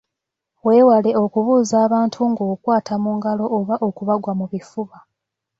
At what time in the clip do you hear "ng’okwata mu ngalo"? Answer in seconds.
2.31-3.45